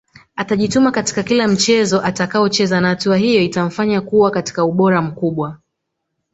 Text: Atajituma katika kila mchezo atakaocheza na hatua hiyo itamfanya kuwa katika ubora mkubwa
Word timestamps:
Atajituma 0.35 0.91
katika 0.91 1.23
kila 1.23 1.47
mchezo 1.47 2.01
atakaocheza 2.01 2.81
na 2.81 2.87
hatua 2.87 3.17
hiyo 3.17 3.41
itamfanya 3.43 4.01
kuwa 4.01 4.31
katika 4.31 4.65
ubora 4.65 5.01
mkubwa 5.01 5.59